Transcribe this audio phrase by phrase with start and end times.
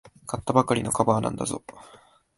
[0.25, 1.63] 買ったばかりのカバーなんだぞ。